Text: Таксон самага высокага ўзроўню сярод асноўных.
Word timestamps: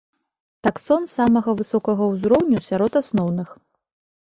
Таксон 0.67 1.05
самага 1.17 1.49
высокага 1.61 2.03
ўзроўню 2.15 2.65
сярод 2.71 2.93
асноўных. 3.03 3.47